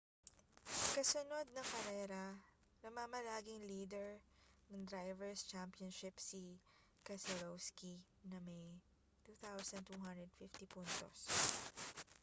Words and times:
kasunod 0.95 1.45
ng 1.53 1.67
karera 1.77 2.25
namamalaging 2.81 3.61
lider 3.69 4.09
ng 4.73 4.81
drivers' 4.89 5.45
championship 5.53 6.15
si 6.29 6.45
keselowski 7.05 7.93
na 8.29 8.37
may 8.47 8.65
2,250 9.29 10.73
puntos 10.73 11.17